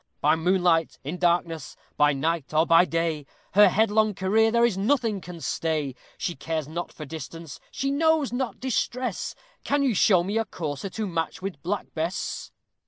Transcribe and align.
By 0.19 0.35
moonlight, 0.35 0.97
in 1.03 1.19
darkness, 1.19 1.77
by 1.95 2.11
night, 2.11 2.55
or 2.55 2.65
by 2.65 2.85
day, 2.85 3.27
Her 3.51 3.69
headlong 3.69 4.15
career 4.15 4.49
there 4.49 4.65
is 4.65 4.75
nothing 4.75 5.21
can 5.21 5.39
stay; 5.41 5.93
She 6.17 6.33
cares 6.35 6.67
not 6.67 6.91
for 6.91 7.05
distance, 7.05 7.59
she 7.69 7.91
knows 7.91 8.33
not 8.33 8.59
distress: 8.59 9.35
Can 9.63 9.83
you 9.83 9.93
show 9.93 10.23
me 10.23 10.39
a 10.39 10.45
courser 10.45 10.89
to 10.89 11.05
match 11.05 11.43
with 11.43 11.61
Black 11.61 11.93
Bess? 11.93 12.51